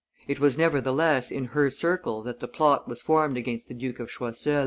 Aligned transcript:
It 0.27 0.39
was, 0.39 0.57
nevertheless, 0.57 1.29
in 1.29 1.45
her 1.53 1.69
circle 1.69 2.23
that 2.23 2.39
the 2.39 2.47
plot 2.47 2.87
was 2.87 3.03
formed 3.03 3.37
against 3.37 3.67
the 3.67 3.75
Duke 3.75 3.99
of 3.99 4.09
Choiseul. 4.09 4.59